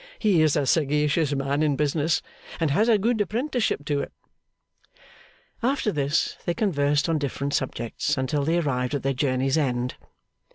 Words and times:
'He 0.17 0.41
is 0.41 0.55
a 0.55 0.65
sagacious 0.65 1.31
man 1.35 1.61
in 1.61 1.75
business, 1.75 2.23
and 2.59 2.71
has 2.71 2.87
had 2.87 2.95
a 2.95 2.97
good 2.97 3.21
apprenticeship 3.21 3.85
to 3.85 3.99
it.' 3.99 4.11
After 5.61 5.91
this, 5.91 6.37
they 6.45 6.55
conversed 6.55 7.07
on 7.07 7.19
different 7.19 7.53
subjects 7.53 8.17
until 8.17 8.43
they 8.43 8.57
arrived 8.57 8.95
at 8.95 9.03
their 9.03 9.13
journey's 9.13 9.59
end. 9.59 9.93